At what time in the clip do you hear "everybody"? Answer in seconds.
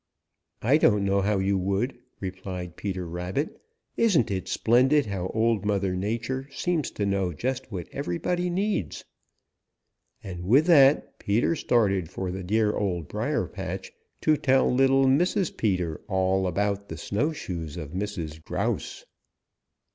7.91-8.49